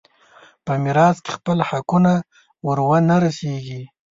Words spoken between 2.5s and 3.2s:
ور ونه